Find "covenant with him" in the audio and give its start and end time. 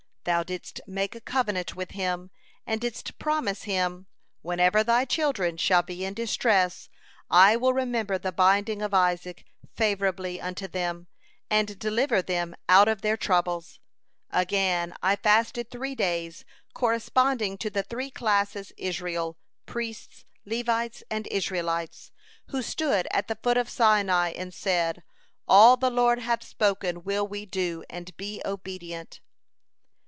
1.19-2.29